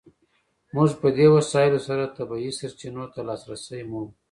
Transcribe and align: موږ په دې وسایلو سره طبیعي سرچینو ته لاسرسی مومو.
موږ 0.75 0.89
په 1.01 1.07
دې 1.17 1.27
وسایلو 1.35 1.79
سره 1.87 2.13
طبیعي 2.17 2.51
سرچینو 2.59 3.05
ته 3.13 3.19
لاسرسی 3.27 3.81
مومو. 3.89 4.11